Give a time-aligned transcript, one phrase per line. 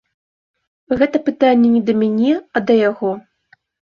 [1.01, 3.11] Гэта пытанне не да мяне, а да яго.